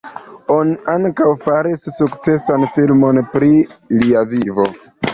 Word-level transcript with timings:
Oni 0.53 0.71
ankaŭ 0.93 1.27
faris 1.43 1.85
sukcesan 1.99 2.67
filmon 2.79 3.23
pri 3.37 3.55
lia 4.03 4.29
vivo. 4.37 4.71